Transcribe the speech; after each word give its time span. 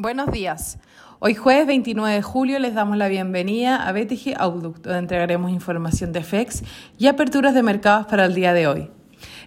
Buenos 0.00 0.30
días. 0.30 0.78
Hoy 1.18 1.34
jueves 1.34 1.66
29 1.66 2.14
de 2.14 2.22
julio 2.22 2.60
les 2.60 2.72
damos 2.72 2.96
la 2.96 3.08
bienvenida 3.08 3.84
a 3.84 3.90
BTG 3.90 4.34
Outlook, 4.38 4.76
donde 4.80 5.00
entregaremos 5.00 5.50
información 5.50 6.12
de 6.12 6.22
FX 6.22 6.62
y 6.98 7.08
aperturas 7.08 7.52
de 7.52 7.64
mercados 7.64 8.06
para 8.06 8.26
el 8.26 8.32
día 8.36 8.52
de 8.52 8.68
hoy. 8.68 8.90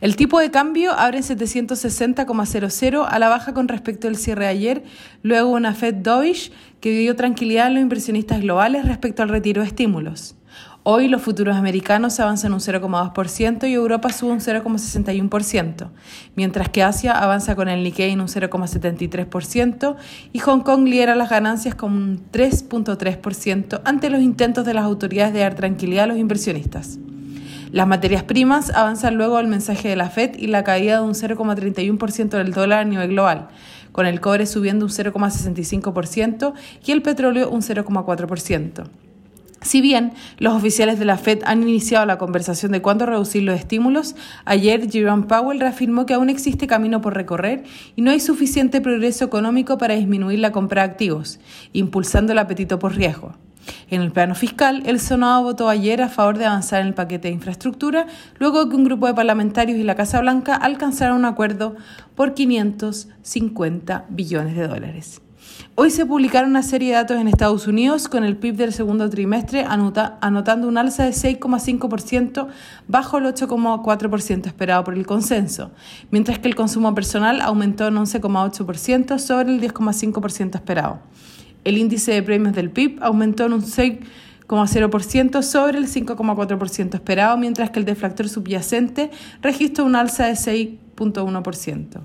El 0.00 0.16
tipo 0.16 0.40
de 0.40 0.50
cambio 0.50 0.90
abre 0.90 1.18
en 1.18 1.22
760,00 1.22 3.06
a 3.08 3.18
la 3.20 3.28
baja 3.28 3.54
con 3.54 3.68
respecto 3.68 4.08
al 4.08 4.16
cierre 4.16 4.46
de 4.46 4.50
ayer, 4.50 4.82
luego 5.22 5.50
una 5.50 5.72
Fed 5.72 5.94
dovish 5.94 6.50
que 6.80 6.98
dio 6.98 7.14
tranquilidad 7.14 7.66
a 7.66 7.70
los 7.70 7.82
inversionistas 7.82 8.40
globales 8.40 8.84
respecto 8.86 9.22
al 9.22 9.28
retiro 9.28 9.62
de 9.62 9.68
estímulos. 9.68 10.34
Hoy 10.82 11.08
los 11.08 11.20
futuros 11.20 11.56
americanos 11.56 12.18
avanzan 12.20 12.54
un 12.54 12.60
0,2% 12.60 13.68
y 13.68 13.74
Europa 13.74 14.08
sube 14.10 14.32
un 14.32 14.40
0,61%, 14.40 15.90
mientras 16.36 16.70
que 16.70 16.82
Asia 16.82 17.12
avanza 17.12 17.54
con 17.54 17.68
el 17.68 17.82
Nikkei 17.82 18.12
en 18.12 18.22
un 18.22 18.28
0,73% 18.28 19.96
y 20.32 20.38
Hong 20.38 20.60
Kong 20.60 20.88
lidera 20.88 21.14
las 21.16 21.28
ganancias 21.28 21.74
con 21.74 21.92
un 21.92 22.30
3,3% 22.32 23.82
ante 23.84 24.08
los 24.08 24.22
intentos 24.22 24.64
de 24.64 24.72
las 24.72 24.84
autoridades 24.84 25.34
de 25.34 25.40
dar 25.40 25.54
tranquilidad 25.54 26.04
a 26.04 26.06
los 26.06 26.16
inversionistas. 26.16 26.98
Las 27.72 27.86
materias 27.86 28.22
primas 28.22 28.70
avanzan 28.70 29.16
luego 29.16 29.36
al 29.36 29.48
mensaje 29.48 29.86
de 29.86 29.96
la 29.96 30.08
Fed 30.08 30.38
y 30.38 30.46
la 30.46 30.64
caída 30.64 31.00
de 31.00 31.06
un 31.06 31.12
0,31% 31.12 32.30
del 32.30 32.52
dólar 32.52 32.80
a 32.80 32.84
nivel 32.84 33.10
global, 33.10 33.48
con 33.92 34.06
el 34.06 34.22
cobre 34.22 34.46
subiendo 34.46 34.86
un 34.86 34.90
0,65% 34.90 36.54
y 36.86 36.92
el 36.92 37.02
petróleo 37.02 37.50
un 37.50 37.60
0,4%. 37.60 39.09
Si 39.62 39.82
bien 39.82 40.12
los 40.38 40.54
oficiales 40.54 40.98
de 40.98 41.04
la 41.04 41.18
Fed 41.18 41.40
han 41.44 41.62
iniciado 41.62 42.06
la 42.06 42.16
conversación 42.16 42.72
de 42.72 42.80
cuándo 42.80 43.04
reducir 43.04 43.42
los 43.42 43.58
estímulos, 43.58 44.16
ayer 44.46 44.90
Jerome 44.90 45.26
Powell 45.26 45.60
reafirmó 45.60 46.06
que 46.06 46.14
aún 46.14 46.30
existe 46.30 46.66
camino 46.66 47.02
por 47.02 47.14
recorrer 47.14 47.64
y 47.94 48.00
no 48.00 48.10
hay 48.10 48.20
suficiente 48.20 48.80
progreso 48.80 49.26
económico 49.26 49.76
para 49.76 49.94
disminuir 49.94 50.38
la 50.38 50.50
compra 50.50 50.82
de 50.82 50.90
activos, 50.90 51.40
impulsando 51.74 52.32
el 52.32 52.38
apetito 52.38 52.78
por 52.78 52.96
riesgo. 52.96 53.34
En 53.90 54.00
el 54.00 54.12
plano 54.12 54.34
fiscal, 54.34 54.82
el 54.86 54.98
Senado 54.98 55.42
votó 55.42 55.68
ayer 55.68 56.00
a 56.00 56.08
favor 56.08 56.38
de 56.38 56.46
avanzar 56.46 56.80
en 56.80 56.88
el 56.88 56.94
paquete 56.94 57.28
de 57.28 57.34
infraestructura, 57.34 58.06
luego 58.38 58.68
que 58.68 58.76
un 58.76 58.84
grupo 58.84 59.06
de 59.06 59.14
parlamentarios 59.14 59.78
y 59.78 59.82
la 59.82 59.94
Casa 59.94 60.20
Blanca 60.20 60.54
alcanzaron 60.54 61.18
un 61.18 61.24
acuerdo 61.26 61.76
por 62.14 62.32
550 62.32 64.06
billones 64.08 64.56
de 64.56 64.66
dólares. 64.66 65.20
Hoy 65.74 65.90
se 65.90 66.04
publicaron 66.04 66.50
una 66.50 66.62
serie 66.62 66.88
de 66.88 66.94
datos 66.96 67.18
en 67.18 67.26
Estados 67.26 67.66
Unidos 67.66 68.08
con 68.08 68.22
el 68.24 68.36
PIB 68.36 68.56
del 68.56 68.72
segundo 68.72 69.08
trimestre 69.08 69.64
anotando 69.64 70.68
un 70.68 70.76
alza 70.76 71.04
de 71.04 71.12
6,5% 71.12 72.48
bajo 72.86 73.18
el 73.18 73.24
8,4% 73.24 74.46
esperado 74.46 74.84
por 74.84 74.94
el 74.94 75.06
consenso, 75.06 75.70
mientras 76.10 76.38
que 76.38 76.48
el 76.48 76.54
consumo 76.54 76.94
personal 76.94 77.40
aumentó 77.40 77.86
en 77.86 77.94
11,8% 77.94 79.18
sobre 79.18 79.54
el 79.54 79.60
10,5% 79.60 80.54
esperado. 80.56 81.00
El 81.64 81.78
índice 81.78 82.12
de 82.12 82.22
premios 82.22 82.54
del 82.54 82.70
PIB 82.70 83.02
aumentó 83.02 83.46
en 83.46 83.54
un 83.54 83.62
6,0% 83.62 85.42
sobre 85.42 85.78
el 85.78 85.86
5,4% 85.86 86.94
esperado, 86.94 87.36
mientras 87.36 87.70
que 87.70 87.78
el 87.78 87.84
deflactor 87.84 88.28
subyacente 88.28 89.10
registró 89.40 89.84
un 89.84 89.96
alza 89.96 90.26
de 90.26 90.32
6,1%, 90.32 92.00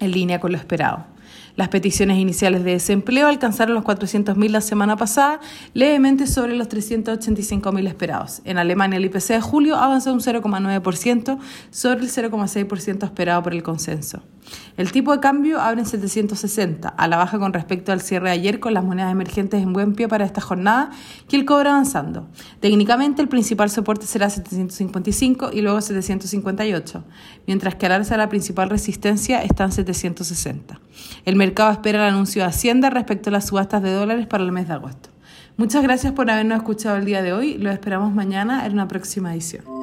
en 0.00 0.10
línea 0.10 0.38
con 0.38 0.52
lo 0.52 0.58
esperado. 0.58 1.11
Las 1.56 1.68
peticiones 1.68 2.18
iniciales 2.18 2.64
de 2.64 2.72
desempleo 2.72 3.28
alcanzaron 3.28 3.74
los 3.74 3.84
400.000 3.84 4.48
la 4.48 4.60
semana 4.60 4.96
pasada, 4.96 5.40
levemente 5.74 6.26
sobre 6.26 6.56
los 6.56 6.68
385.000 6.68 7.86
esperados. 7.88 8.42
En 8.44 8.58
Alemania, 8.58 8.96
el 8.96 9.04
IPC 9.04 9.28
de 9.28 9.40
julio 9.40 9.76
avanzó 9.76 10.12
un 10.12 10.20
0,9% 10.20 11.38
sobre 11.70 12.00
el 12.00 12.10
0,6% 12.10 13.04
esperado 13.04 13.42
por 13.42 13.52
el 13.52 13.62
consenso. 13.62 14.22
El 14.76 14.90
tipo 14.90 15.12
de 15.12 15.20
cambio 15.20 15.60
abre 15.60 15.80
en 15.80 15.86
760, 15.86 16.88
a 16.88 17.08
la 17.08 17.16
baja 17.16 17.38
con 17.38 17.52
respecto 17.52 17.92
al 17.92 18.00
cierre 18.00 18.28
de 18.28 18.32
ayer 18.32 18.60
con 18.60 18.74
las 18.74 18.84
monedas 18.84 19.12
emergentes 19.12 19.62
en 19.62 19.72
buen 19.72 19.94
pie 19.94 20.08
para 20.08 20.24
esta 20.24 20.40
jornada 20.40 20.90
y 21.30 21.36
el 21.36 21.44
cobre 21.44 21.68
avanzando. 21.68 22.26
Técnicamente, 22.60 23.22
el 23.22 23.28
principal 23.28 23.70
soporte 23.70 24.06
será 24.06 24.30
755 24.30 25.50
y 25.52 25.60
luego 25.60 25.80
758, 25.80 27.04
mientras 27.46 27.74
que 27.74 27.86
al 27.86 27.92
alza 27.92 28.16
la 28.16 28.28
principal 28.28 28.70
resistencia 28.70 29.42
está 29.42 29.64
en 29.64 29.72
760. 29.72 30.80
El 31.24 31.36
mercado 31.36 31.70
espera 31.70 31.98
el 32.06 32.14
anuncio 32.14 32.42
de 32.42 32.48
Hacienda 32.48 32.90
respecto 32.90 33.30
a 33.30 33.32
las 33.32 33.46
subastas 33.46 33.82
de 33.82 33.92
dólares 33.92 34.26
para 34.26 34.44
el 34.44 34.52
mes 34.52 34.68
de 34.68 34.74
agosto. 34.74 35.10
Muchas 35.56 35.82
gracias 35.82 36.12
por 36.12 36.30
habernos 36.30 36.56
escuchado 36.56 36.96
el 36.96 37.04
día 37.04 37.22
de 37.22 37.32
hoy. 37.32 37.58
Lo 37.58 37.70
esperamos 37.70 38.14
mañana 38.14 38.66
en 38.66 38.72
una 38.72 38.88
próxima 38.88 39.32
edición. 39.32 39.81